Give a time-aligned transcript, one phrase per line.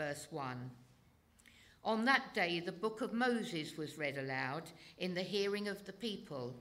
[0.00, 0.70] verse 1.
[1.84, 4.62] On that day, the book of Moses was read aloud
[4.96, 6.56] in the hearing of the people.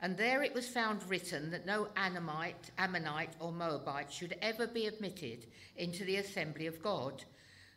[0.00, 4.86] And there it was found written that no Ammonite, Ammonite or Moabite should ever be
[4.86, 5.44] admitted
[5.76, 7.22] into the assembly of God,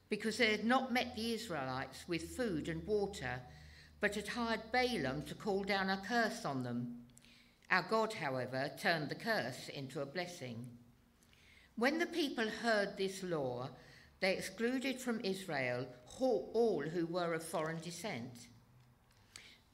[0.08, 3.42] because they had not met the Israelites with food and water,
[4.00, 7.00] but had hired Balaam to call down a curse on them.
[7.70, 10.66] Our God, however, turned the curse into a blessing.
[11.76, 13.70] When the people heard this law,
[14.20, 15.88] they excluded from Israel
[16.20, 18.48] all who were of foreign descent.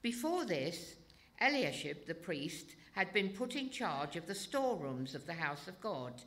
[0.02, 0.96] Before this,
[1.42, 5.80] Eliashib the priest had been put in charge of the storerooms of the house of
[5.80, 6.22] God.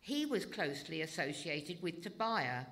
[0.00, 2.66] He was closely associated with Tobiah,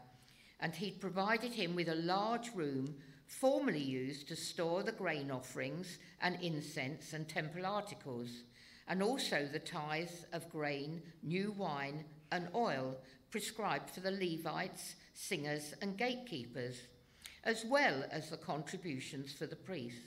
[0.60, 2.95] and he'd provided him with a large room
[3.26, 8.45] formerly used to store the grain offerings and incense and temple articles,
[8.87, 12.96] and also the tithes of grain, new wine, and oil
[13.30, 16.77] prescribed for the Levites, singers, and gatekeepers,
[17.45, 20.01] as well as the contributions for the priests.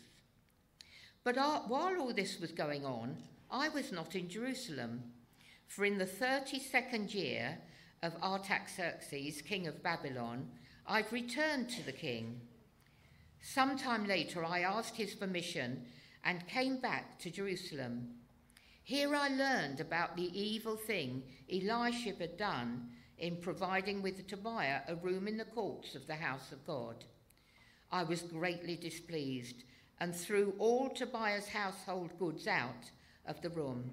[1.24, 3.18] But uh, while all this was going on,
[3.50, 5.04] I was not in Jerusalem,
[5.68, 7.58] for in the 32nd year
[8.02, 10.48] of Artaxerxes, king of Babylon,
[10.88, 12.42] I'd returned to the king.
[13.42, 15.86] Sometime later, I asked his permission
[16.24, 18.10] and came back to Jerusalem.
[18.84, 22.90] Here I learned about the evil thing Eliashib had done
[23.22, 27.06] in providing with Tobiah a room in the courts of the house of God.
[27.92, 29.64] I was greatly displeased
[30.00, 32.90] and threw all Tobiah's household goods out
[33.28, 33.92] of the room.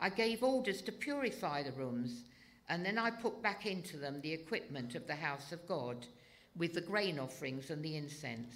[0.00, 2.24] I gave orders to purify the rooms,
[2.70, 6.06] and then I put back into them the equipment of the house of God
[6.56, 8.54] with the grain offerings and the incense.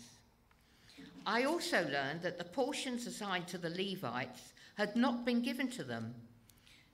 [1.27, 5.85] I also learned that the portions assigned to the Levites had not been given to
[5.85, 6.15] them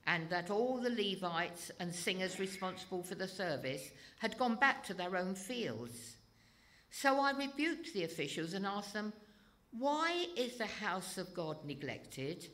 [0.07, 4.93] and that all the Levites and singers responsible for the service had gone back to
[4.93, 6.15] their own fields.
[6.89, 9.11] So I rebuked the officials and asked them,
[9.77, 12.47] Why is the house of God neglected?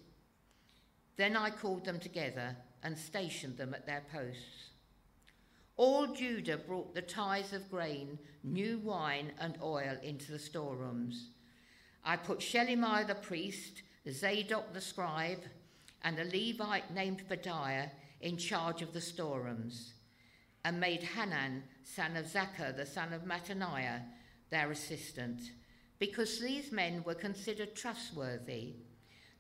[1.16, 4.72] Then I called them together and stationed them at their posts.
[5.78, 11.30] All Judah brought the tithes of grain, new wine, and oil into the storerooms.
[12.04, 15.44] I put Shelemiah the priest, Zadok the scribe,
[16.04, 17.90] and a Levite named Pedaiah
[18.22, 19.94] in charge of the storerooms,
[20.66, 24.02] and made Hanan, son of Zaccur, the son of Mattaniah,
[24.50, 25.42] their assistant.
[26.00, 28.76] Because these men were considered trustworthy,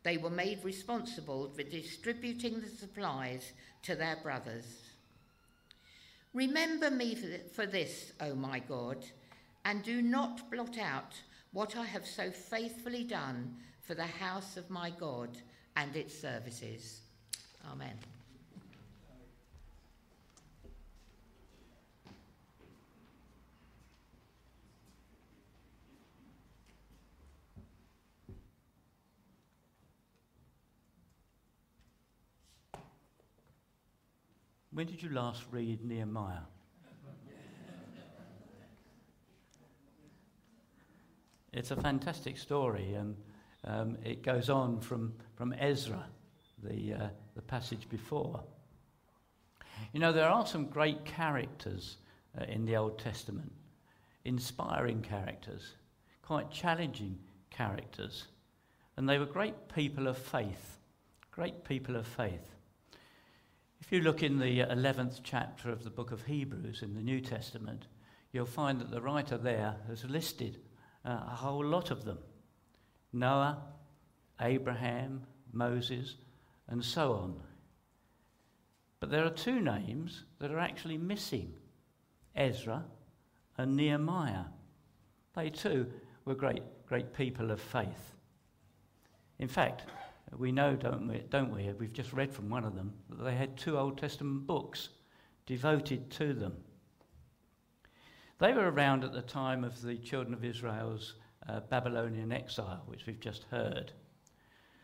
[0.03, 3.53] they were made responsible for distributing the supplies
[3.83, 4.65] to their brothers.
[6.33, 7.15] Remember me
[7.53, 9.05] for this, O my God,
[9.65, 11.13] and do not blot out
[11.51, 15.37] what I have so faithfully done for the house of my God
[15.75, 17.01] and its services.
[17.71, 17.97] Amen.
[34.73, 36.47] When did you last read Nehemiah?
[41.53, 43.15] it's a fantastic story, and
[43.65, 46.05] um, it goes on from, from Ezra,
[46.61, 48.43] the, uh, the passage before.
[49.93, 51.97] You know, there are some great characters
[52.39, 53.51] uh, in the Old Testament,
[54.25, 55.73] inspiring characters,
[56.21, 57.19] quite challenging
[57.49, 58.25] characters.
[58.97, 60.77] And they were great people of faith,
[61.31, 62.53] great people of faith.
[63.81, 67.19] If you look in the 11th chapter of the book of Hebrews in the New
[67.19, 67.87] Testament,
[68.31, 70.59] you'll find that the writer there has listed
[71.05, 72.19] uh, a whole lot of them.
[73.13, 73.61] Noah,
[74.41, 76.15] Abraham, Moses,
[76.67, 77.39] and so on.
[78.99, 81.53] But there are two names that are actually missing
[82.35, 82.83] Ezra
[83.57, 84.45] and Nehemiah.
[85.35, 85.87] They too
[86.25, 88.15] were great, great people of faith.
[89.39, 89.83] In fact,
[90.37, 91.71] we know, don't we, don't we?
[91.73, 94.89] We've just read from one of them that they had two Old Testament books
[95.45, 96.55] devoted to them.
[98.39, 101.15] They were around at the time of the children of Israel's
[101.47, 103.91] uh, Babylonian exile, which we've just heard.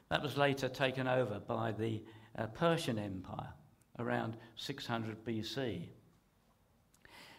[0.10, 2.02] That was later taken over by the
[2.38, 3.54] uh, Persian Empire
[4.00, 5.88] around 600 BC.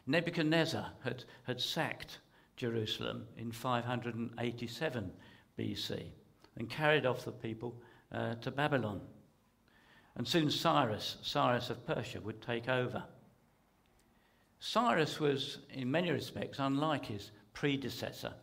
[0.06, 2.19] Nebuchadnezzar had, had sacked
[2.56, 5.11] Jerusalem in 587
[5.58, 6.05] BC
[6.56, 7.81] and carried off the people
[8.12, 9.00] uh, to Babylon.
[10.16, 13.05] And soon Cyrus, Cyrus of Persia, would take over.
[14.58, 18.34] Cyrus was, in many respects, unlike his predecessor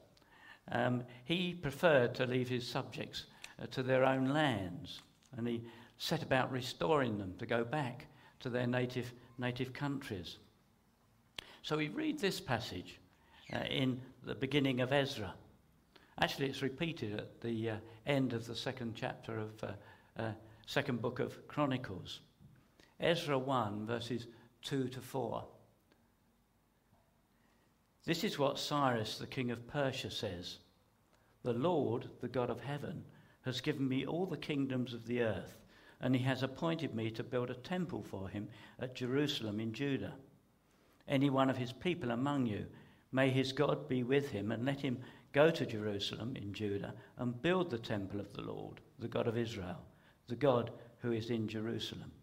[0.71, 3.25] um, he preferred to leave his subjects
[3.61, 5.01] uh, to their own lands,
[5.37, 5.63] and he
[5.97, 8.07] set about restoring them to go back
[8.39, 10.37] to their native, native countries.
[11.63, 12.99] So we read this passage
[13.53, 15.33] uh, in the beginning of Ezra.
[16.19, 17.75] Actually, it's repeated at the uh,
[18.05, 20.31] end of the second chapter of uh, uh
[20.65, 22.19] second book of Chronicles.
[22.99, 24.27] Ezra 1, verses
[24.63, 25.45] 2 to 4.
[28.07, 30.59] This is what Cyrus, the king of Persia, says
[31.43, 33.03] The Lord, the God of heaven,
[33.41, 35.57] has given me all the kingdoms of the earth,
[35.99, 38.47] and he has appointed me to build a temple for him
[38.79, 40.13] at Jerusalem in Judah.
[41.05, 42.67] Any one of his people among you,
[43.11, 44.99] may his God be with him, and let him
[45.33, 49.37] go to Jerusalem in Judah and build the temple of the Lord, the God of
[49.37, 49.83] Israel,
[50.27, 52.13] the God who is in Jerusalem.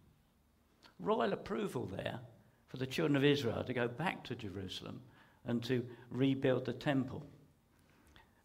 [0.98, 2.20] Royal approval there
[2.68, 5.02] for the children of Israel to go back to Jerusalem
[5.46, 7.24] and to rebuild the temple.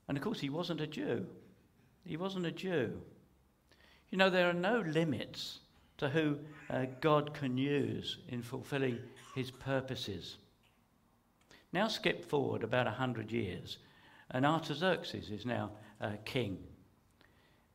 [0.08, 1.26] And of course, he wasn't a Jew.
[2.06, 3.02] He wasn't a Jew.
[4.10, 5.60] You know, there are no limits
[5.98, 9.00] to who uh, God can use in fulfilling
[9.36, 10.38] his purposes.
[11.72, 13.78] Now, skip forward about a hundred years,
[14.32, 15.72] and Artaxerxes is now
[16.02, 16.58] uh, king.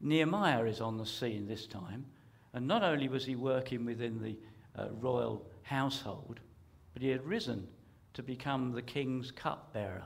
[0.00, 2.04] Nehemiah is on the scene this time,
[2.52, 4.36] and not only was he working within the
[4.76, 6.40] uh, royal household,
[6.92, 7.68] but he had risen
[8.14, 10.04] to become the king's cupbearer.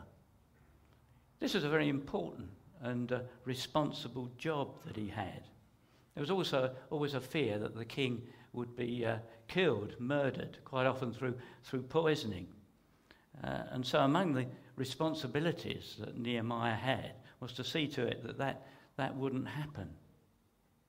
[1.40, 2.48] This was a very important
[2.82, 5.44] and uh, responsible job that he had.
[6.14, 8.22] There was also always a fear that the king
[8.52, 12.48] would be uh, killed, murdered, quite often through, through poisoning.
[13.44, 14.46] Uh, and so, among the
[14.76, 18.66] responsibilities that Nehemiah had was to see to it that that,
[18.96, 19.90] that wouldn't happen.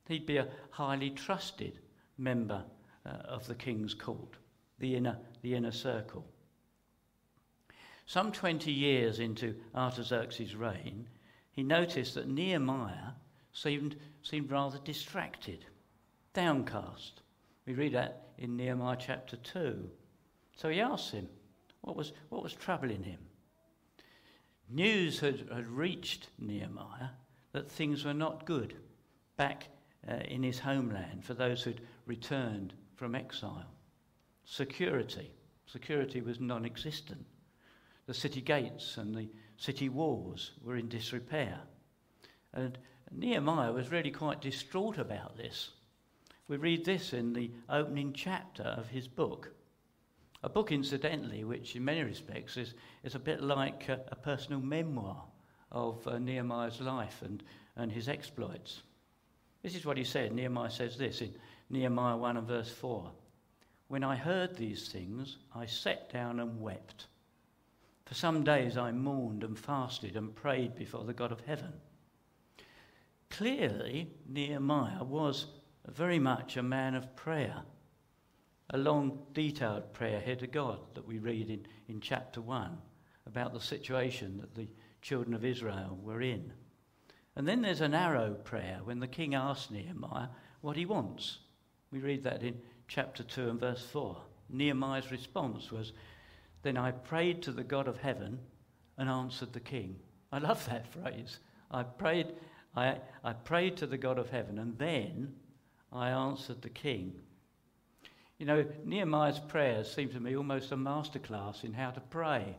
[0.08, 1.80] He'd be a highly trusted
[2.18, 2.64] member
[3.06, 4.38] uh, of the king's court,
[4.80, 6.26] the inner, the inner circle.
[8.10, 11.08] Some 20 years into Artaxerxes' reign,
[11.52, 13.12] he noticed that Nehemiah
[13.54, 15.64] seemed, seemed rather distracted,
[16.34, 17.22] downcast.
[17.68, 19.88] We read that in Nehemiah chapter 2.
[20.56, 21.30] So he asked him,
[21.82, 23.20] what was, what was troubling him?
[24.68, 27.10] News had, had reached Nehemiah
[27.52, 28.74] that things were not good
[29.38, 29.68] back
[30.10, 33.70] uh, in his homeland for those who'd returned from exile.
[34.46, 35.32] Security.
[35.68, 37.24] Security was non existent.
[38.10, 41.60] The city gates and the city walls were in disrepair.
[42.54, 42.76] And
[43.12, 45.70] Nehemiah was really quite distraught about this.
[46.48, 49.52] We read this in the opening chapter of his book.
[50.42, 52.74] A book, incidentally, which in many respects is,
[53.04, 55.24] is a bit like a, a personal memoir
[55.72, 57.44] of uh, Nehemiah's life and,
[57.76, 58.82] and his exploits.
[59.62, 60.34] This is what he said.
[60.34, 61.36] Nehemiah says this in
[61.70, 63.12] Nehemiah 1 and verse 4.
[63.88, 67.06] When I heard these things, I sat down and wept.
[68.10, 71.74] For some days I mourned and fasted and prayed before the God of heaven.
[73.30, 75.46] Clearly, Nehemiah was
[75.88, 77.62] very much a man of prayer,
[78.72, 82.80] a long, detailed prayer here to God that we read in, in chapter 1
[83.28, 84.68] about the situation that the
[85.04, 86.52] children of Israel were in.
[87.36, 90.30] And then there's an arrow prayer when the king asks Nehemiah
[90.62, 91.38] what he wants.
[91.92, 94.20] We read that in chapter 2 and verse 4.
[94.50, 95.94] Nehemiah's response was,
[96.62, 98.40] Then I prayed to the God of heaven
[98.98, 99.96] and answered the king.
[100.32, 101.40] I love that phrase.
[101.72, 102.34] I prayed,
[102.76, 105.34] I, I prayed to the God of heaven and then
[105.92, 107.14] I answered the king.
[108.38, 112.58] You know, Nehemiah's prayers seem to me almost a masterclass in how to pray.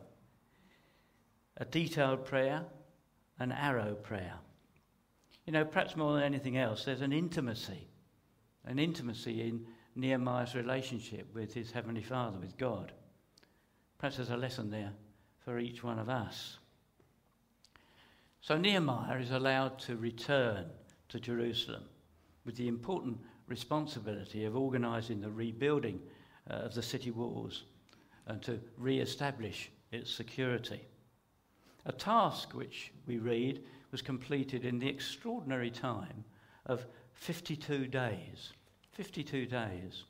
[1.57, 2.65] A detailed prayer,
[3.39, 4.35] an arrow prayer.
[5.45, 7.87] You know, perhaps more than anything else, there's an intimacy
[8.65, 9.65] an intimacy in
[9.95, 12.91] Nehemiah's relationship with his Heavenly Father, with God.
[14.01, 14.93] Perhaps there's a lesson there
[15.45, 16.57] for each one of us.
[18.41, 20.65] So Nehemiah is allowed to return
[21.09, 21.83] to Jerusalem
[22.43, 25.99] with the important responsibility of organizing the rebuilding
[26.49, 27.65] uh, of the city walls
[28.25, 30.81] and to re establish its security.
[31.85, 36.25] A task which we read was completed in the extraordinary time
[36.65, 38.53] of 52 days.
[38.93, 40.05] 52 days.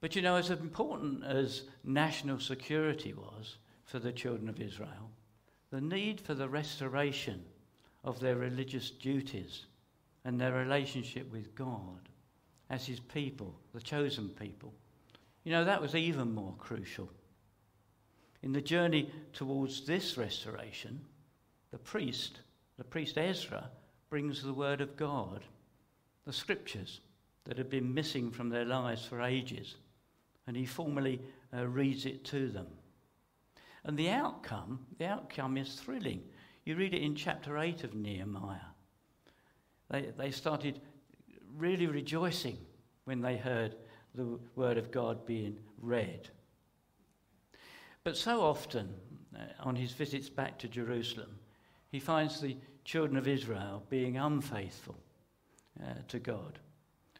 [0.00, 5.10] But you know, as important as national security was for the children of Israel,
[5.70, 7.44] the need for the restoration
[8.02, 9.66] of their religious duties
[10.24, 12.08] and their relationship with God
[12.70, 14.72] as his people, the chosen people,
[15.44, 17.10] you know, that was even more crucial.
[18.42, 21.00] In the journey towards this restoration,
[21.70, 22.40] the priest,
[22.78, 23.70] the priest Ezra,
[24.08, 25.44] brings the word of God
[26.26, 27.00] the scriptures
[27.44, 29.76] that had been missing from their lives for ages,
[30.50, 31.20] and he formally
[31.56, 32.66] uh, reads it to them.
[33.84, 36.24] And the outcome, the outcome is thrilling.
[36.64, 38.58] You read it in chapter 8 of Nehemiah.
[39.92, 40.80] They, they started
[41.56, 42.58] really rejoicing
[43.04, 43.76] when they heard
[44.16, 46.28] the word of God being read.
[48.02, 48.92] But so often,
[49.36, 51.38] uh, on his visits back to Jerusalem,
[51.92, 54.96] he finds the children of Israel being unfaithful
[55.80, 56.58] uh, to God.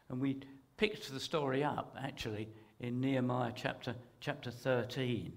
[0.09, 0.41] And we
[0.77, 2.49] picked the story up, actually,
[2.81, 5.33] in Nehemiah chapter, chapter 13.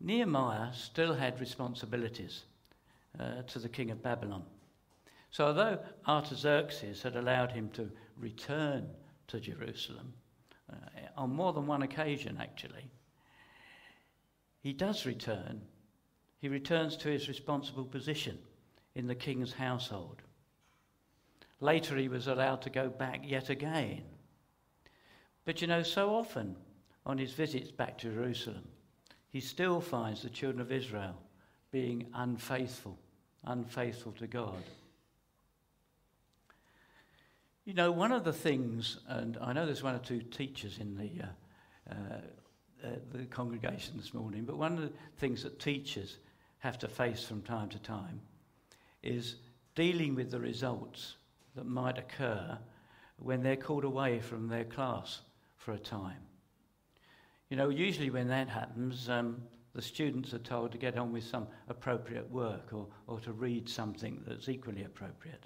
[0.00, 2.44] Nehemiah still had responsibilities
[3.18, 4.42] uh, to the king of Babylon.
[5.30, 8.86] So, although Artaxerxes had allowed him to return
[9.28, 10.12] to Jerusalem,
[10.70, 10.76] uh,
[11.16, 12.90] on more than one occasion actually,
[14.60, 15.60] he does return.
[16.40, 18.38] He returns to his responsible position
[18.94, 20.22] in the king's household.
[21.60, 24.02] Later, he was allowed to go back yet again.
[25.44, 26.56] But you know, so often
[27.06, 28.66] on his visits back to Jerusalem,
[29.28, 31.16] he still finds the children of Israel
[31.70, 32.98] being unfaithful,
[33.44, 34.62] unfaithful to God.
[37.64, 40.96] You know, one of the things, and I know there's one or two teachers in
[40.96, 46.18] the, uh, uh, uh, the congregation this morning, but one of the things that teachers
[46.58, 48.20] have to face from time to time
[49.02, 49.36] is
[49.74, 51.16] dealing with the results
[51.54, 52.58] that might occur
[53.18, 55.20] when they're called away from their class
[55.56, 56.22] for a time.
[57.48, 59.42] You know, usually when that happens, um,
[59.74, 63.68] the students are told to get on with some appropriate work or, or to read
[63.68, 65.44] something that's equally appropriate.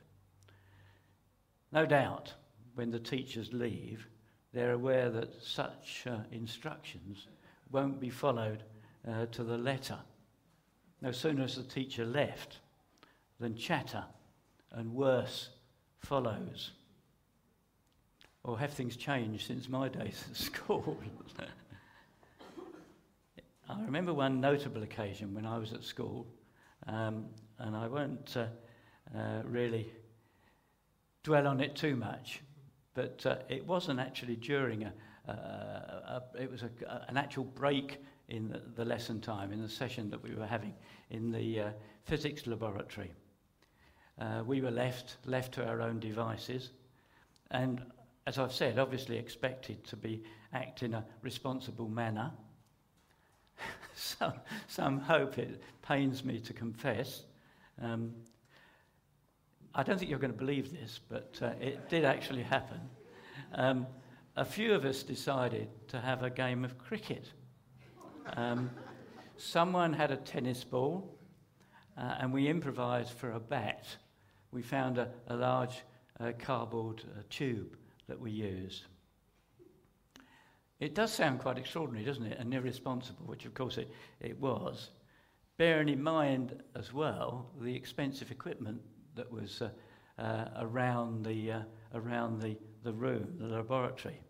[1.73, 2.33] No doubt,
[2.75, 4.07] when the teachers leave,
[4.53, 7.27] they're aware that such uh, instructions
[7.71, 8.63] won't be followed
[9.07, 9.99] uh, to the letter.
[11.03, 12.59] No sooner has the teacher left
[13.39, 14.05] than chatter
[14.73, 15.51] and worse
[16.01, 16.73] follows.
[18.45, 20.97] Or have things changed since my days at school?
[23.69, 26.27] I remember one notable occasion when I was at school,
[26.87, 27.27] um,
[27.59, 28.47] and I won't uh,
[29.15, 29.93] uh, really
[31.23, 32.41] dwell on it too much,
[32.95, 34.93] but uh, it wasn't actually during a,
[35.27, 36.71] a, a it was a,
[37.09, 40.75] an actual break in the, the, lesson time, in the session that we were having
[41.11, 41.71] in the uh,
[42.05, 43.13] physics laboratory.
[44.21, 46.71] Uh, we were left, left to our own devices,
[47.51, 47.83] and
[48.27, 50.23] as I've said, obviously expected to be
[50.53, 52.33] act in a responsible manner.
[53.95, 54.35] some,
[54.67, 57.23] some hope, it pains me to confess,
[57.81, 58.13] um,
[59.75, 62.81] I don't think you're going to believe this, but uh, it did actually happen.
[63.55, 63.87] Um,
[64.37, 67.31] a few of us decided to have a game of cricket.
[68.35, 68.71] Um,
[69.37, 71.17] someone had a tennis ball,
[71.97, 73.87] uh, and we improvised for a bat.
[74.51, 75.83] We found a, a large
[76.21, 77.77] uh, cardboard uh, tube
[78.09, 78.85] that we used.
[80.81, 82.39] It does sound quite extraordinary, doesn't it?
[82.39, 83.91] And irresponsible, which of course it,
[84.21, 84.91] it was.
[85.57, 88.81] Bearing in mind as well the expensive equipment
[89.17, 89.71] that was uh,
[90.19, 91.63] uh, around, the, uh,
[91.95, 94.21] around the, the room, the laboratory.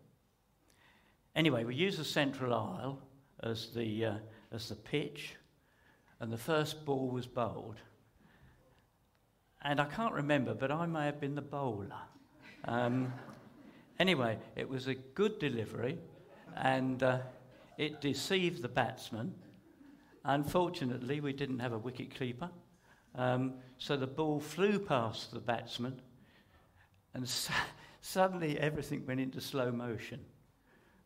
[1.35, 2.99] Anyway, we used the central aisle
[3.43, 4.13] as the, uh,
[4.51, 5.35] as the pitch,
[6.19, 7.79] and the first ball was bowled.
[9.61, 11.91] And I can't remember, but I may have been the bowler.
[12.65, 13.13] Um,
[13.99, 15.97] anyway, it was a good delivery,
[16.55, 17.19] and uh,
[17.77, 19.33] it deceived the batsman.
[20.23, 22.49] Unfortunately, we didn't have a wicket keeper.
[23.15, 26.01] Um, so the ball flew past the batsman,
[27.13, 27.53] and su-
[28.01, 30.19] suddenly everything went into slow motion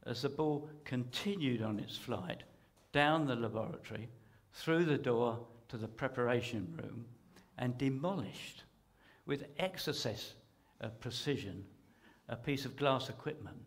[0.06, 2.44] as the ball continued on its flight
[2.92, 4.08] down the laboratory,
[4.54, 7.06] through the door to the preparation room,
[7.58, 8.64] and demolished
[9.26, 10.34] with excess
[10.82, 11.64] of precision
[12.30, 13.58] a piece of glass equipment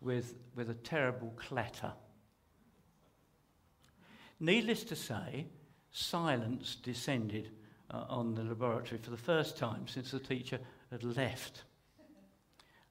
[0.00, 1.92] with, with a terrible clatter.
[4.40, 5.46] Needless to say,
[5.92, 7.50] silence descended
[7.90, 10.58] uh, on the laboratory for the first time since the teacher
[10.90, 11.62] had left.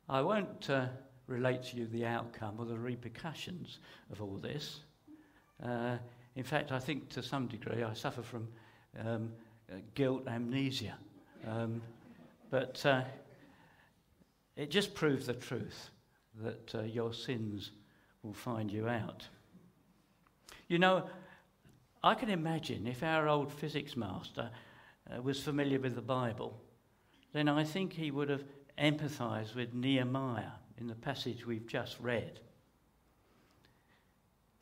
[0.07, 0.87] I won't uh,
[1.27, 3.79] relate to you the outcome or the repercussions
[4.11, 4.81] of all this.
[5.63, 5.97] Uh,
[6.35, 8.47] in fact, I think to some degree I suffer from
[8.99, 9.50] um, uh,
[9.95, 10.95] guilt amnesia.
[11.47, 11.81] Um,
[12.49, 13.03] but uh,
[14.55, 15.89] it just proves the truth
[16.43, 17.71] that uh, your sins
[18.23, 19.27] will find you out.
[20.67, 21.03] You know,
[22.03, 24.49] I can imagine if our old physics master
[25.11, 26.59] uh, was familiar with the Bible,
[27.33, 28.43] then I think he would have
[28.77, 32.39] empathized with Nehemiah in the passage we've just read.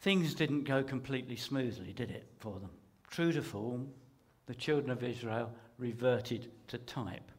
[0.01, 2.69] Things didn't go completely smoothly, did it, for them?
[3.09, 3.89] True to form,
[4.49, 7.31] the children of Israel reverted to type.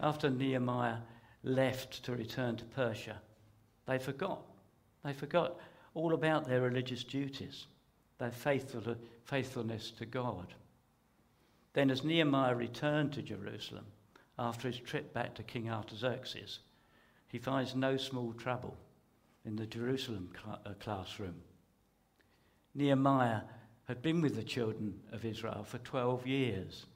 [0.00, 0.98] After Nehemiah
[1.42, 3.16] left to return to Persia,
[3.86, 4.42] they forgot.
[5.02, 5.56] They forgot
[5.94, 7.68] all about their religious duties,
[8.18, 10.52] their faithful, faithfulness to God.
[11.72, 13.86] Then, as Nehemiah returned to Jerusalem
[14.38, 16.58] after his trip back to King Artaxerxes,
[17.28, 18.76] he finds no small trouble
[19.46, 21.36] in the Jerusalem cl- uh, classroom.
[22.74, 23.40] Nehemiah
[23.90, 26.86] had been with the children of Israel for 12 years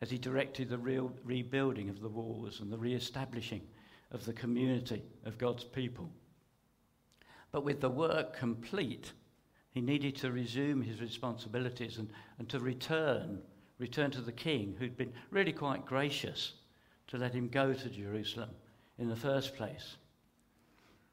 [0.00, 3.60] as he directed the real rebuilding of the walls and the re establishing
[4.12, 6.08] of the community of God's people.
[7.50, 9.14] But with the work complete,
[9.72, 12.08] he needed to resume his responsibilities and,
[12.38, 13.40] and to return,
[13.80, 16.52] return to the king, who'd been really quite gracious
[17.08, 18.50] to let him go to Jerusalem
[18.98, 19.96] in the first place.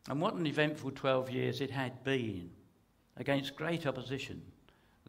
[0.08, 2.52] And what an eventful 12 years it had been.
[3.18, 4.44] Against great opposition,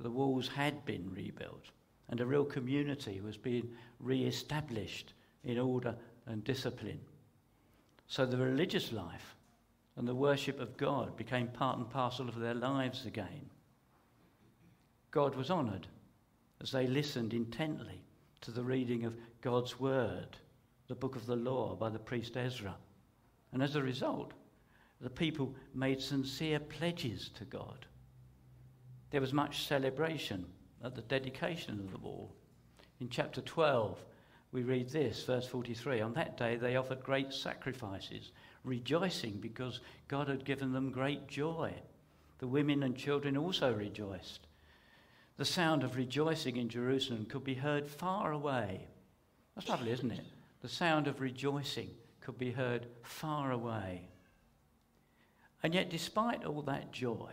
[0.01, 1.71] the walls had been rebuilt,
[2.09, 3.69] and a real community was being
[4.01, 5.95] re established in order
[6.27, 7.01] and discipline.
[8.07, 9.37] So the religious life
[9.97, 13.49] and the worship of God became part and parcel of their lives again.
[15.11, 15.87] God was honoured
[16.61, 18.03] as they listened intently
[18.41, 20.37] to the reading of God's Word,
[20.89, 22.75] the book of the law by the priest Ezra.
[23.53, 24.33] And as a result,
[25.01, 27.87] the people made sincere pledges to God.
[29.15, 30.45] There was much celebration
[30.83, 32.35] at the dedication of the wall.
[32.99, 33.97] In chapter 12,
[34.51, 38.33] we read this, verse 43 On that day they offered great sacrifices,
[38.65, 39.79] rejoicing because
[40.09, 41.73] God had given them great joy.
[42.41, 44.49] The women and children also rejoiced.
[45.37, 48.89] The sound of rejoicing in Jerusalem could be heard far away.
[49.55, 50.27] That's lovely, isn't it?
[50.61, 51.91] The sound of rejoicing
[52.21, 54.09] could be heard far away.
[55.63, 57.31] And yet, despite all that joy,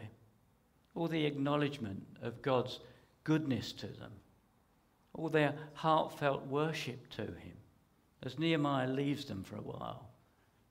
[0.96, 2.80] all the acknowledgement of God's
[3.24, 4.12] goodness to them,
[5.14, 7.58] all their heartfelt worship to Him,
[8.24, 10.10] as Nehemiah leaves them for a while,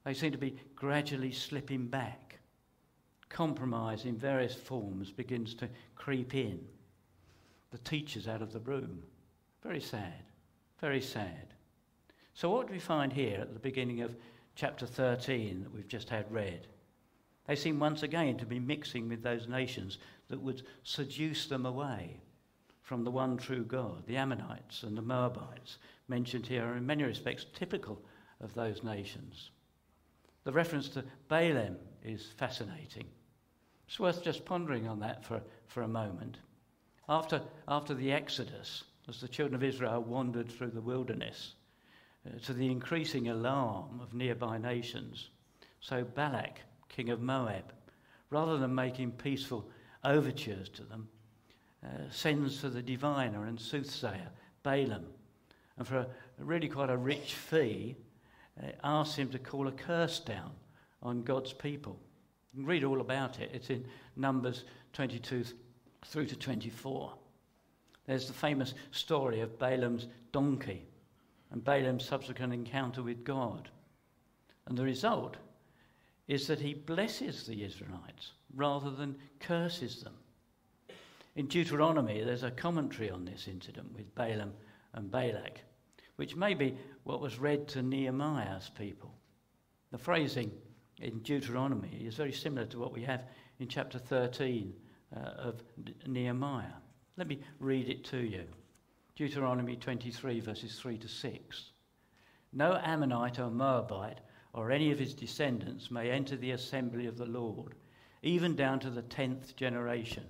[0.04, 2.38] they seem to be gradually slipping back.
[3.28, 6.60] Compromise in various forms begins to creep in.
[7.70, 9.02] The teacher's out of the room.
[9.62, 10.24] Very sad.
[10.80, 11.54] Very sad.
[12.34, 14.16] So, what do we find here at the beginning of
[14.54, 16.66] chapter 13 that we've just had read?
[17.50, 22.20] They seem once again to be mixing with those nations that would seduce them away
[22.80, 24.06] from the one true God.
[24.06, 28.00] The Ammonites and the Moabites, mentioned here, are in many respects typical
[28.40, 29.50] of those nations.
[30.44, 33.08] The reference to Balaam is fascinating.
[33.88, 36.38] It's worth just pondering on that for, for a moment.
[37.08, 41.54] After, after the Exodus, as the children of Israel wandered through the wilderness,
[42.24, 45.30] uh, to the increasing alarm of nearby nations,
[45.80, 46.60] so Balak,
[46.90, 47.72] king of Moab,
[48.28, 49.68] rather than making peaceful
[50.04, 51.08] overtures to them,
[51.84, 54.28] uh, sends for the diviner and soothsayer,
[54.62, 55.06] Balaam,
[55.78, 56.06] and for a,
[56.38, 57.96] really quite a rich fee,
[58.62, 60.50] uh, asks him to call a curse down
[61.02, 61.98] on God's people.
[62.52, 63.50] You can read all about it.
[63.54, 65.44] It's in Numbers 22
[66.04, 67.14] through to 24.
[68.06, 70.86] There's the famous story of Balaam's donkey
[71.50, 73.68] and Balaam's subsequent encounter with God.
[74.66, 75.36] And the result
[76.30, 80.14] is that he blesses the Israelites rather than curses them.
[81.34, 84.52] In Deuteronomy, there's a commentary on this incident with Balaam
[84.94, 85.58] and Balak,
[86.14, 89.12] which may be what was read to Nehemiah's people.
[89.90, 90.52] The phrasing
[91.00, 93.24] in Deuteronomy is very similar to what we have
[93.58, 94.72] in chapter 13
[95.16, 95.64] uh, of
[96.06, 96.78] Nehemiah.
[97.16, 98.44] Let me read it to you.
[99.16, 101.70] Deuteronomy 23, verses 3 to 6.
[102.52, 104.20] No Ammonite or Moabite
[104.52, 107.74] or any of his descendants may enter the assembly of the Lord,
[108.22, 110.24] even down to the tenth generation.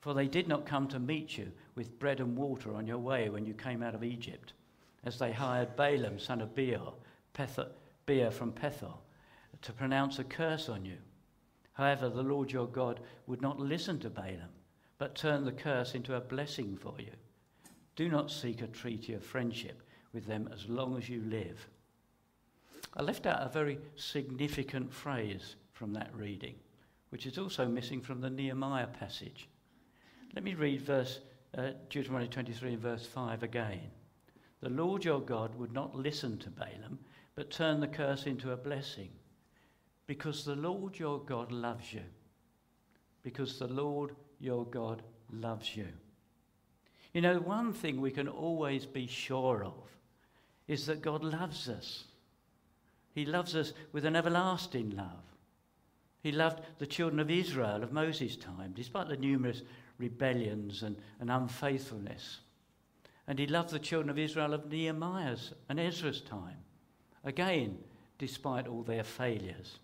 [0.00, 3.28] For they did not come to meet you with bread and water on your way
[3.30, 4.52] when you came out of Egypt,
[5.04, 6.94] as they hired Balaam, son of Beor,
[8.06, 8.94] Beor from Pethor,
[9.62, 10.98] to pronounce a curse on you.
[11.72, 14.50] However, the Lord your God would not listen to Balaam,
[14.98, 17.12] but turned the curse into a blessing for you.
[17.96, 19.82] Do not seek a treaty of friendship
[20.12, 21.68] with them as long as you live.
[22.96, 26.54] I left out a very significant phrase from that reading,
[27.10, 29.48] which is also missing from the Nehemiah passage.
[30.34, 31.20] Let me read verse
[31.56, 33.90] uh, Deuteronomy 23 and verse 5 again.
[34.60, 36.98] The Lord your God would not listen to Balaam,
[37.34, 39.10] but turn the curse into a blessing,
[40.06, 42.02] because the Lord your God loves you.
[43.22, 45.86] Because the Lord your God loves you.
[47.14, 49.88] You know, one thing we can always be sure of
[50.66, 52.04] is that God loves us.
[53.18, 55.34] He loves us with an everlasting love.
[56.22, 59.62] He loved the children of Israel of Moses' time, despite the numerous
[59.98, 62.38] rebellions and, and unfaithfulness.
[63.26, 66.58] And he loved the children of Israel of Nehemiah's and Ezra's time,
[67.24, 67.78] again,
[68.18, 69.80] despite all their failures.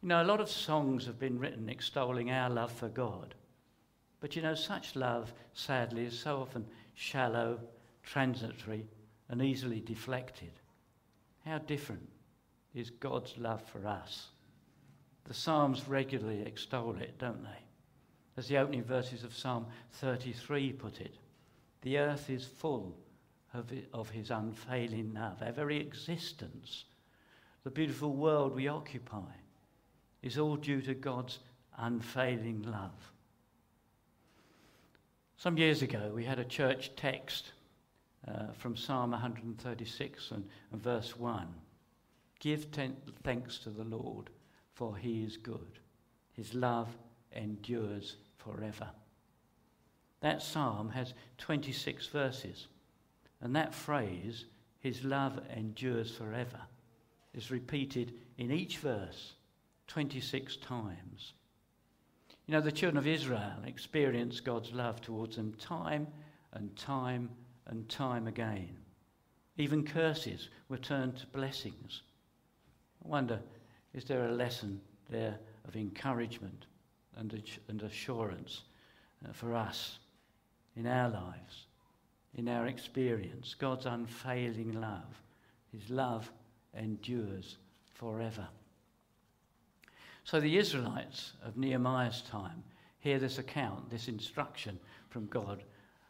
[0.00, 3.34] You know, a lot of songs have been written extolling our love for God.
[4.20, 7.58] But you know, such love, sadly, is so often shallow,
[8.04, 8.86] transitory,
[9.28, 10.52] and easily deflected.
[11.44, 12.08] How different
[12.74, 14.28] is God's love for us?
[15.24, 17.58] The Psalms regularly extol it, don't they?
[18.36, 21.14] As the opening verses of Psalm 33 put it,
[21.82, 22.96] the earth is full
[23.52, 25.42] of, of his unfailing love.
[25.42, 26.84] Our very existence,
[27.64, 29.32] the beautiful world we occupy,
[30.22, 31.40] is all due to God's
[31.76, 33.12] unfailing love.
[35.36, 37.52] Some years ago, we had a church text
[38.28, 41.46] uh, from Psalm 136 and, and verse 1.
[42.40, 44.30] Give ten- thanks to the Lord,
[44.74, 45.78] for he is good.
[46.32, 46.88] His love
[47.32, 48.88] endures forever.
[50.20, 52.68] That psalm has 26 verses,
[53.40, 54.46] and that phrase,
[54.78, 56.60] his love endures forever,
[57.34, 59.34] is repeated in each verse
[59.88, 61.34] 26 times.
[62.46, 66.06] You know, the children of Israel experienced God's love towards them time
[66.52, 67.30] and time
[67.66, 68.76] and time again.
[69.56, 72.02] Even curses were turned to blessings.
[73.04, 73.40] I wonder,
[73.94, 76.66] is there a lesson there of encouragement
[77.16, 78.62] and, and assurance
[79.24, 79.98] uh, for us
[80.76, 81.66] in our lives,
[82.34, 83.54] in our experience?
[83.54, 85.22] God's unfailing love.
[85.72, 86.30] His love
[86.74, 87.58] endures
[87.94, 88.48] forever.
[90.24, 92.62] So the Israelites of Nehemiah's time
[93.00, 94.78] hear this account, this instruction
[95.10, 95.64] from God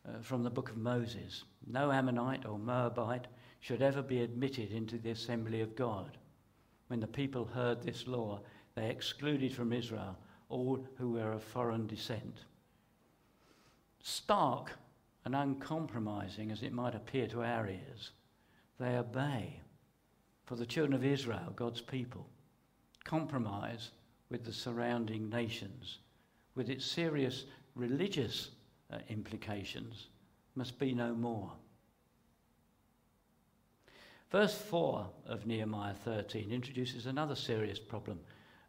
[0.09, 1.45] uh, from the book of Moses.
[1.67, 3.27] No Ammonite or Moabite
[3.61, 6.19] should ever be admitted into the assembly of God.
[6.89, 8.41] When the people heard this law,
[8.75, 12.45] they excluded from Israel all who were of foreign descent.
[14.03, 14.73] Stark
[15.25, 18.11] and uncompromising as it might appear to our ears,
[18.79, 19.61] they obey.
[20.45, 22.27] For the children of Israel, God's people,
[23.05, 23.93] compromise
[24.29, 25.99] with the surrounding nations,
[26.55, 28.51] with its serious religious
[28.93, 30.09] uh, implications
[30.55, 31.53] must be no more.
[34.31, 38.19] Verse 4 of Nehemiah 13 introduces another serious problem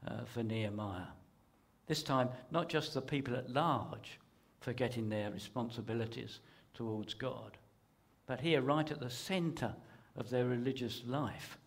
[0.07, 1.07] uh, for Nehemiah.
[1.87, 4.19] This time, not just the people at large
[4.59, 6.39] forgetting their responsibilities
[6.73, 7.57] towards God,
[8.25, 9.73] but here, right at the centre
[10.15, 11.57] of their religious life,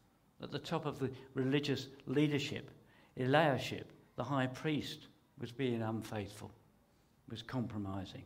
[0.42, 2.70] at the top of the religious leadership,
[3.18, 6.50] Eliashib, the high priest, was being unfaithful,
[7.28, 8.22] was compromising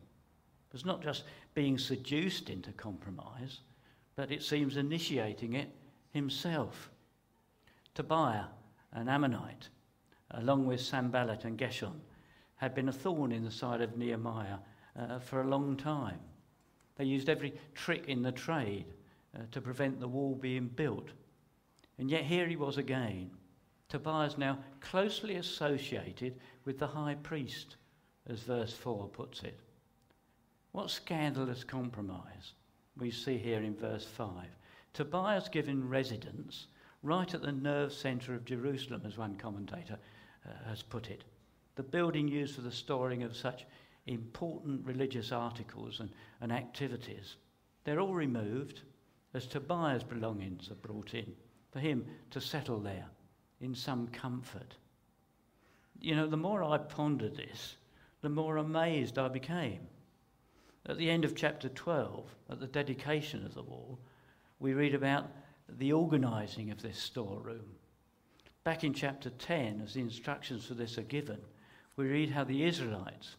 [0.71, 3.59] was not just being seduced into compromise,
[4.15, 5.69] but it seems initiating it
[6.11, 6.91] himself.
[7.93, 8.45] Tobiah,
[8.93, 9.69] an Ammonite,
[10.31, 11.99] along with Sanballat and Geshem,
[12.55, 14.57] had been a thorn in the side of Nehemiah
[14.97, 16.19] uh, for a long time.
[16.95, 18.85] They used every trick in the trade
[19.35, 21.09] uh, to prevent the wall being built.
[21.97, 23.31] And yet here he was again.
[23.89, 27.75] Tobiah is now closely associated with the high priest,
[28.27, 29.59] as verse 4 puts it.
[30.71, 32.53] What scandalous compromise
[32.97, 34.29] we see here in verse 5.
[34.93, 36.67] Tobiah's given residence
[37.03, 39.97] right at the nerve centre of Jerusalem, as one commentator
[40.45, 41.23] uh, has put it.
[41.75, 43.65] The building used for the storing of such
[44.07, 47.35] important religious articles and, and activities.
[47.83, 48.81] They're all removed
[49.33, 51.33] as Tobiah's belongings are brought in
[51.71, 53.07] for him to settle there
[53.59, 54.75] in some comfort.
[55.99, 57.75] You know, the more I pondered this,
[58.21, 59.87] the more amazed I became.
[60.85, 63.99] At the end of chapter 12, at the dedication of the wall,
[64.59, 65.29] we read about
[65.69, 67.75] the organising of this storeroom.
[68.63, 71.39] Back in chapter 10, as the instructions for this are given,
[71.95, 73.35] we read how the Israelites,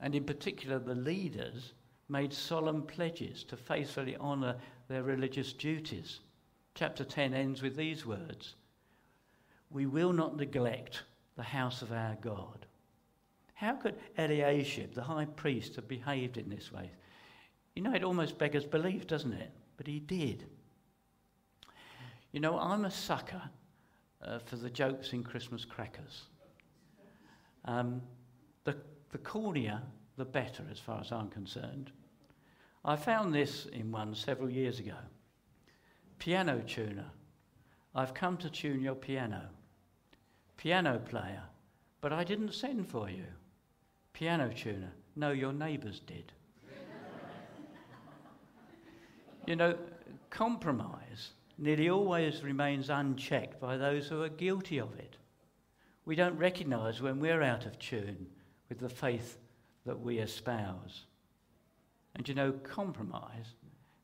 [0.00, 1.72] and in particular the leaders,
[2.08, 4.56] made solemn pledges to faithfully honour
[4.88, 6.20] their religious duties.
[6.74, 8.56] Chapter 10 ends with these words
[9.70, 11.02] We will not neglect
[11.36, 12.66] the house of our God.
[13.54, 16.90] How could Eliashib, the high priest, have behaved in this way?
[17.74, 19.50] You know, it almost beggars belief, doesn't it?
[19.76, 20.44] But he did.
[22.32, 23.42] You know, I'm a sucker
[24.22, 26.22] uh, for the jokes in Christmas crackers.
[27.64, 28.02] Um,
[28.64, 28.76] the,
[29.10, 29.80] the cornier,
[30.16, 31.92] the better, as far as I'm concerned.
[32.84, 34.96] I found this in one several years ago.
[36.18, 37.06] Piano tuner.
[37.94, 39.42] I've come to tune your piano.
[40.56, 41.42] Piano player.
[42.00, 43.24] But I didn't send for you.
[44.14, 44.92] Piano tuner.
[45.16, 46.32] No, your neighbours did.
[49.46, 49.76] you know,
[50.30, 55.16] compromise nearly always remains unchecked by those who are guilty of it.
[56.06, 58.26] We don't recognise when we're out of tune
[58.68, 59.38] with the faith
[59.84, 61.04] that we espouse.
[62.14, 63.54] And you know, compromise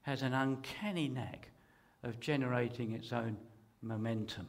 [0.02, 1.50] has an uncanny knack
[2.02, 3.36] of generating its own
[3.82, 4.48] momentum.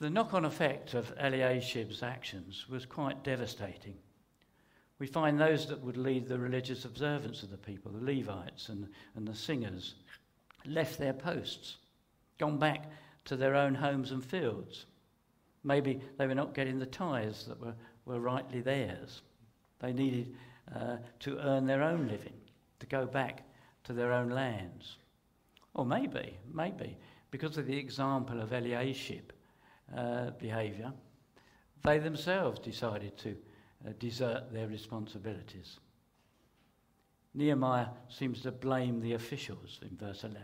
[0.00, 3.96] The knock on effect of Eliashib's actions was quite devastating.
[5.00, 8.88] We find those that would lead the religious observance of the people, the Levites and,
[9.16, 9.96] and the singers,
[10.64, 11.78] left their posts,
[12.38, 12.92] gone back
[13.24, 14.86] to their own homes and fields.
[15.64, 19.22] Maybe they were not getting the tithes that were, were rightly theirs.
[19.80, 20.36] They needed
[20.76, 22.38] uh, to earn their own living,
[22.78, 23.42] to go back
[23.82, 24.96] to their own lands.
[25.74, 26.96] Or maybe, maybe,
[27.32, 29.32] because of the example of Eliashib
[29.96, 30.92] uh, behaviour,
[31.84, 33.36] they themselves decided to
[33.86, 35.78] uh, desert their responsibilities.
[37.34, 40.42] Nehemiah seems to blame the officials in verse 11.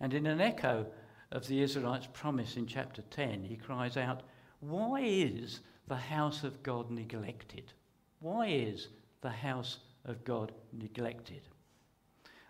[0.00, 0.86] And in an echo
[1.30, 4.22] of the Israelites' promise in chapter 10, he cries out,
[4.60, 7.72] Why is the house of God neglected?
[8.20, 8.88] Why is
[9.20, 11.42] the house of God neglected?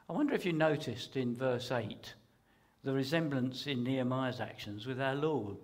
[0.08, 2.14] I wonder if you noticed in verse 8
[2.84, 5.56] the resemblance in Nehemiah's actions with our Lord,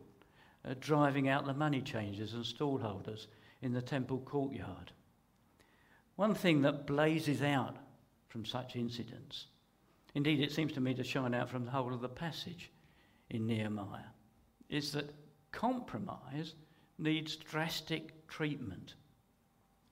[0.68, 3.26] uh, driving out the money changers and stallholders
[3.62, 4.92] in the temple courtyard.
[6.16, 7.76] One thing that blazes out
[8.28, 9.46] from such incidents,
[10.14, 12.70] indeed, it seems to me to shine out from the whole of the passage
[13.31, 14.12] in Nehemiah,
[14.68, 15.14] is that
[15.52, 16.54] compromise
[16.98, 18.94] needs drastic treatment.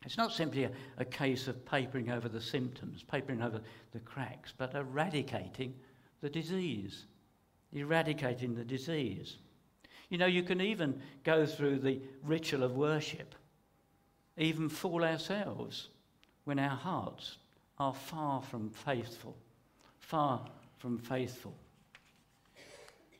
[0.04, 3.60] It's not simply a, a, case of papering over the symptoms, papering over
[3.92, 5.74] the cracks, but eradicating
[6.20, 7.06] the disease.
[7.72, 9.38] Eradicating the disease.
[10.08, 13.34] You know, you can even go through the ritual of worship,
[14.36, 15.88] even fool ourselves
[16.44, 17.38] when our hearts
[17.78, 19.36] are far from faithful.
[19.98, 20.46] Far
[20.78, 21.56] from faithful.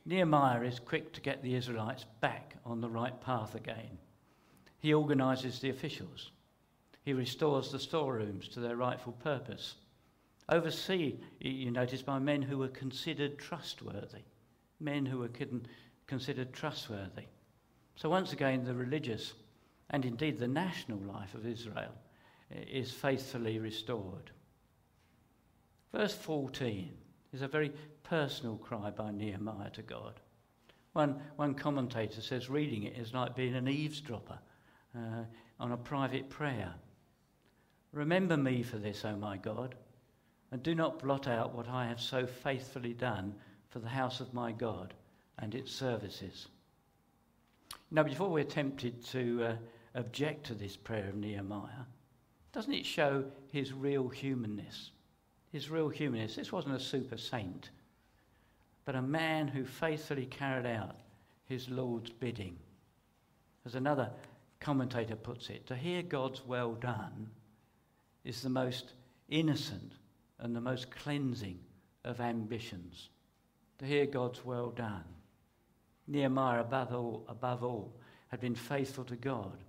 [0.04, 3.98] Nehemiah is quick to get the Israelites back on the right path again.
[4.78, 6.30] He organises the officials.
[7.04, 9.74] He restores the storerooms to their rightful purpose.
[10.48, 14.22] Overseen, you notice, by men who were considered trustworthy.
[14.78, 15.28] Men who were
[16.06, 17.24] considered trustworthy.
[17.96, 19.34] So, once again, the religious
[19.90, 21.92] and indeed the national life of Israel
[22.50, 24.30] is faithfully restored.
[25.92, 26.90] Verse 14
[27.32, 30.20] is a very personal cry by Nehemiah to God.
[30.92, 34.38] One, one commentator says reading it is like being an eavesdropper
[34.96, 35.24] uh,
[35.60, 36.72] on a private prayer.
[37.92, 39.74] Remember me for this, O my God,
[40.50, 43.34] and do not blot out what I have so faithfully done
[43.68, 44.94] for the house of my God
[45.38, 46.48] and its services.
[47.90, 49.56] Now, before we're tempted to uh,
[49.94, 51.86] object to this prayer of Nehemiah,
[52.52, 54.90] doesn't it show his real humanness?
[55.52, 56.36] His real humanness.
[56.36, 57.70] This wasn't a super saint
[58.86, 60.96] but a man who faithfully carried out
[61.44, 62.56] his Lord's bidding.
[63.66, 64.10] As another
[64.60, 67.28] commentator puts it, to hear God's well done
[68.24, 68.92] is the most
[69.28, 69.92] innocent
[70.38, 71.58] and the most cleansing
[72.04, 73.10] of ambitions.
[73.78, 75.04] To hear God's well done.
[76.06, 77.92] Nehemiah, above all, above all,
[78.28, 79.64] had been faithful to God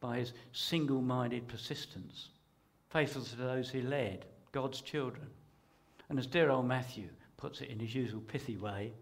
[0.00, 2.30] by his single minded persistence,
[2.90, 5.28] faithful to those he led, God's children.
[6.08, 8.92] And as dear old Matthew puts it in his usual pithy way,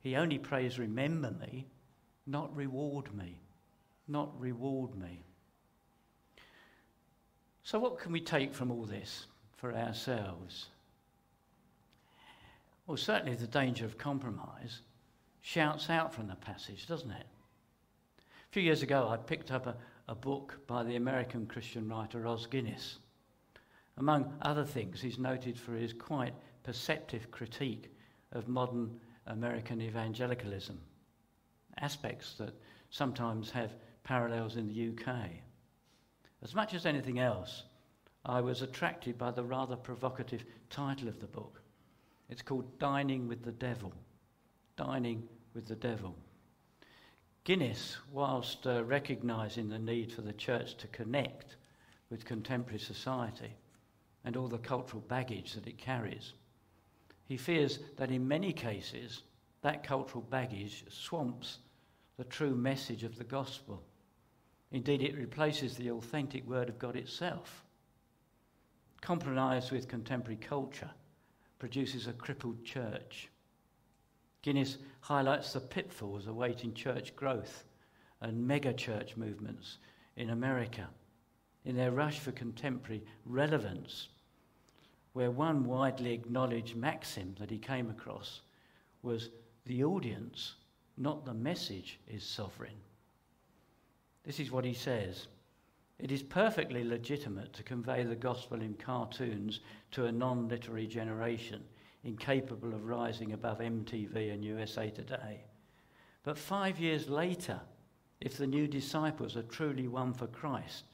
[0.00, 1.66] he only prays, Remember me,
[2.26, 3.40] not reward me.
[4.06, 5.22] Not reward me.
[7.62, 10.66] So, what can we take from all this for ourselves?
[12.86, 14.80] Well, certainly the danger of compromise
[15.44, 17.26] shouts out from the passage, doesn't it?
[18.18, 19.76] A few years ago, I picked up a,
[20.08, 22.98] a book by the American Christian writer Os Guinness.
[23.98, 27.94] Among other things, he's noted for his quite perceptive critique
[28.32, 30.80] of modern American evangelicalism,
[31.78, 32.54] aspects that
[32.88, 35.14] sometimes have parallels in the UK.
[36.42, 37.64] As much as anything else,
[38.24, 41.60] I was attracted by the rather provocative title of the book.
[42.30, 43.92] It's called Dining with the Devil.
[44.76, 46.16] Dining with the Devil.
[47.44, 51.56] Guinness, whilst uh, recognising the need for the church to connect
[52.10, 53.54] with contemporary society
[54.24, 56.32] and all the cultural baggage that it carries,
[57.26, 59.22] he fears that in many cases,
[59.62, 61.58] that cultural baggage swamps
[62.16, 63.82] the true message of the gospel.
[64.72, 67.64] Indeed, it replaces the authentic word of God itself.
[69.00, 70.90] Compromised with contemporary culture
[71.58, 73.28] produces a crippled church.
[74.44, 77.64] Guinness highlights the pitfalls awaiting church growth
[78.20, 79.78] and mega church movements
[80.16, 80.90] in America
[81.64, 84.08] in their rush for contemporary relevance
[85.14, 88.42] where one widely acknowledged maxim that he came across
[89.00, 89.30] was
[89.64, 90.56] the audience,
[90.98, 92.76] not the message, is sovereign.
[94.24, 95.26] This is what he says.
[95.98, 99.60] It is perfectly legitimate to convey the gospel in cartoons
[99.92, 101.64] to a non literary generation
[102.04, 105.40] incapable of rising above MTV and USA Today.
[106.22, 107.60] But five years later,
[108.20, 110.84] if the new disciples are truly won for Christ,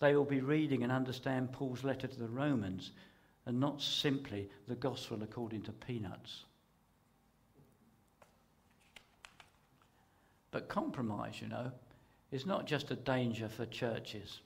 [0.00, 2.92] they will be reading and understand Paul's letter to the Romans
[3.46, 6.44] and not simply the gospel according to peanuts.
[10.50, 11.72] But compromise, you know,
[12.30, 14.40] is not just a danger for churches,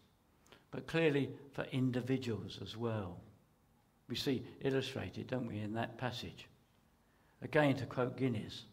[0.71, 3.19] but clearly for individuals as well.
[4.09, 6.49] We see illustrated, don't we, in that passage.
[7.43, 8.65] Again, to quote Guinness,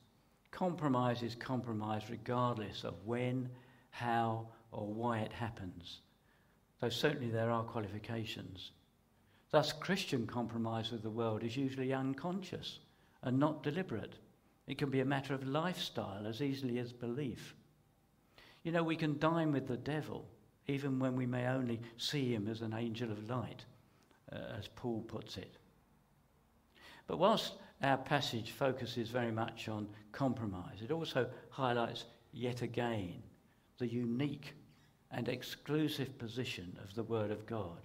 [0.52, 3.50] compromise is compromise regardless of when,
[3.89, 6.00] how, or why it happens,
[6.80, 8.72] though certainly there are qualifications.
[9.52, 12.80] Thus, Christian compromise with the world is usually unconscious
[13.22, 14.15] and not deliberate.
[14.67, 17.56] It can be a matter of lifestyle as easily as belief.
[18.63, 20.26] You know, we can dine with the devil
[20.67, 23.65] even when we may only see him as an angel of light,
[24.34, 25.58] uh, as Paul puts it.
[27.08, 33.22] But whilst our passage focuses very much on compromise, it also highlights yet again
[33.78, 34.56] the unique
[35.12, 37.82] and exclusive position of the Word of God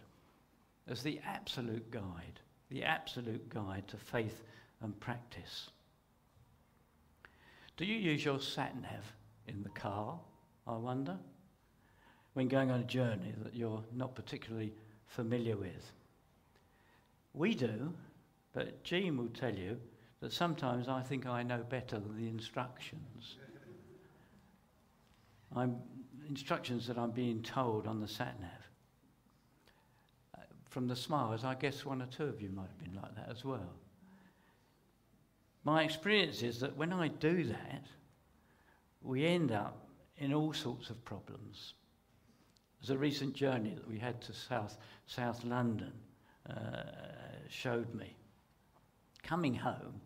[0.88, 4.42] as the absolute guide, the absolute guide to faith
[4.80, 5.68] and practice.
[7.76, 9.12] Do you use your sat nav
[9.46, 10.18] in the car,
[10.66, 11.16] I wonder?
[12.32, 14.72] When going on a journey that you're not particularly
[15.06, 15.92] familiar with?
[17.32, 17.92] We do,
[18.52, 19.78] but Jean will tell you
[20.20, 23.36] that sometimes I think I know better than the instructions.
[25.54, 25.76] I'm,
[26.28, 28.50] instructions that I'm being told on the sat nav.
[30.36, 33.14] Uh, from the smiles, I guess one or two of you might have been like
[33.14, 33.72] that as well.
[35.64, 37.84] My experience is that when I do that,
[39.02, 39.86] we end up
[40.18, 41.74] in all sorts of problems.
[42.80, 45.92] There's a recent journey that we had to South, South London
[46.50, 46.82] uh,
[47.48, 48.14] showed me.
[49.22, 50.00] Coming home,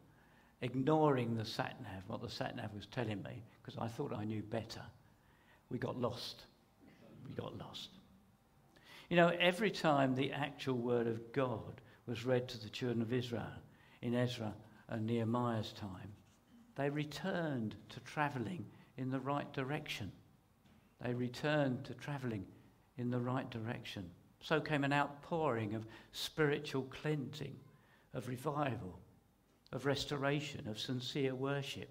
[0.61, 4.25] ignoring the sat nav, what the sat nav was telling me, because I thought I
[4.25, 4.83] knew better,
[5.71, 6.45] we got lost.
[7.29, 7.91] We got lost.
[9.09, 13.13] You know, every time the actual word of God was read to the children of
[13.13, 13.47] Israel
[14.01, 14.55] in Ezra
[14.89, 16.13] and Nehemiah's time,
[16.77, 18.65] they returned to travelling
[18.97, 20.11] in the right direction.
[21.05, 22.47] They returned to travelling
[22.97, 24.11] in the right direction.
[24.43, 27.55] So came an outpouring of spiritual cleansing,
[28.13, 28.99] of revival,
[29.73, 31.89] of restoration, of sincere worship,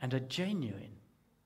[0.00, 0.96] and a genuine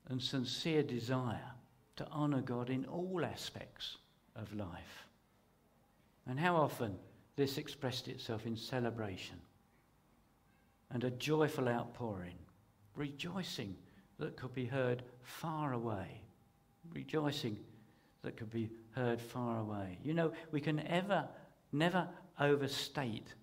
[0.07, 1.51] and sincere desire
[1.95, 3.97] to honour God in all aspects
[4.35, 5.07] of life.
[6.27, 6.97] And how often
[7.35, 9.37] this expressed itself in celebration
[10.91, 12.37] and a joyful outpouring,
[12.95, 13.75] rejoicing
[14.19, 16.21] that could be heard far away,
[16.93, 17.57] rejoicing
[18.23, 19.97] that could be heard far away.
[20.03, 21.27] You know, we can ever,
[21.71, 22.07] never
[22.39, 23.33] overstate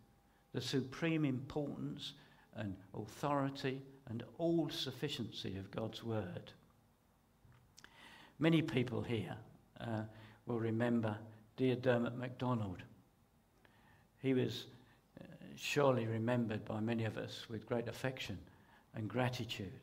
[0.52, 2.12] the supreme importance
[2.54, 6.52] and authority and all sufficiency of God's word.
[8.38, 9.36] Many people here
[9.80, 10.02] uh,
[10.46, 11.16] will remember
[11.56, 12.82] dear Dermot McDonald.
[14.18, 14.66] He was
[15.20, 15.24] uh,
[15.56, 18.38] surely remembered by many of us with great affection
[18.94, 19.80] and gratitude.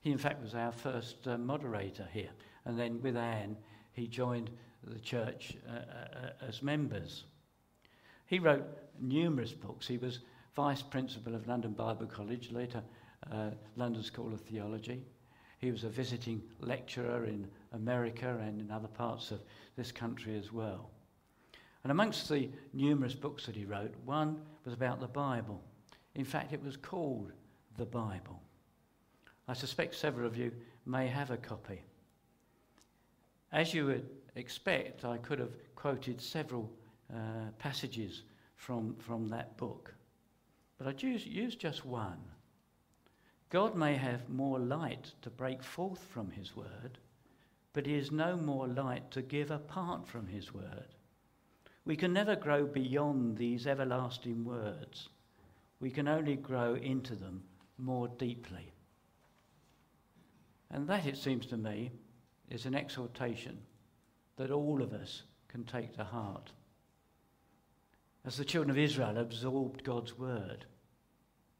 [0.00, 2.30] He, in fact, was our first uh, moderator here,
[2.64, 3.56] and then with Anne,
[3.98, 4.50] he joined
[4.84, 7.24] the church uh, uh, as members.
[8.26, 8.64] He wrote
[9.00, 9.86] numerous books.
[9.86, 10.20] He was
[10.54, 12.82] vice principal of London Bible College, later
[13.30, 15.02] uh, London School of Theology.
[15.58, 19.40] He was a visiting lecturer in America and in other parts of
[19.76, 20.90] this country as well.
[21.82, 25.62] And amongst the numerous books that he wrote, one was about the Bible.
[26.14, 27.32] In fact, it was called
[27.76, 28.40] The Bible.
[29.46, 30.52] I suspect several of you
[30.86, 31.82] may have a copy.
[33.52, 36.70] As you would expect, I could have quoted several
[37.12, 38.22] uh, passages
[38.56, 39.94] from, from that book,
[40.76, 42.18] but I use, use just one.
[43.50, 46.98] God may have more light to break forth from his word,
[47.72, 50.88] but he is no more light to give apart from his word.
[51.86, 55.08] We can never grow beyond these everlasting words.
[55.80, 57.42] We can only grow into them
[57.78, 58.72] more deeply.
[60.70, 61.90] And that, it seems to me,
[62.50, 63.58] is an exhortation
[64.36, 66.52] that all of us can take to heart.
[68.24, 70.66] As the children of Israel absorbed God's word,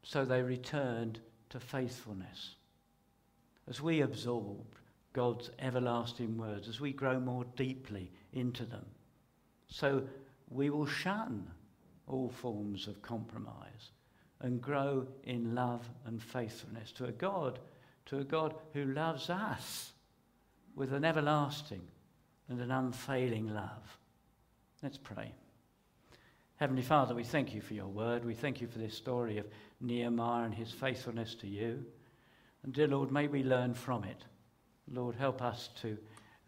[0.03, 1.19] so they returned
[1.49, 2.55] to faithfulness.
[3.67, 4.65] As we absorb
[5.13, 8.85] God's everlasting words, as we grow more deeply into them,
[9.67, 10.03] so
[10.49, 11.47] we will shun
[12.07, 13.91] all forms of compromise
[14.41, 17.59] and grow in love and faithfulness to a God,
[18.07, 19.91] to a God who loves us
[20.79, 21.81] with an everlasting
[22.47, 23.97] and an unfailing love.
[24.81, 25.33] Let's pray.
[26.55, 28.23] Heavenly Father, we thank you for your word.
[28.23, 29.45] We thank you for this story of
[29.81, 31.83] Nehemiah and his faithfulness to you.
[32.63, 34.23] And dear Lord, may we learn from it.
[34.89, 35.97] Lord, help us to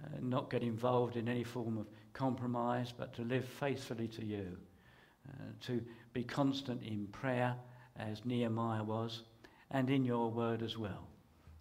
[0.02, 4.58] uh, not get involved in any form of compromise, but to live faithfully to you,
[5.28, 7.54] uh, to be constant in prayer,
[7.98, 9.24] as Nehemiah was,
[9.72, 11.10] and in your word as well.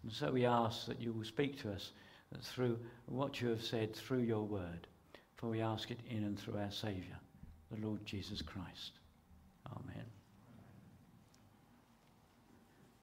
[0.03, 1.91] And so we ask that you will speak to us
[2.41, 4.87] through what you have said through your word.
[5.35, 7.17] For we ask it in and through our Saviour,
[7.71, 8.91] the Lord Jesus Christ.
[9.67, 10.05] Amen.